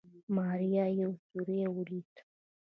ماريا 0.35 0.85
يو 0.99 1.11
سيوری 1.27 1.59
وليد. 1.75 2.11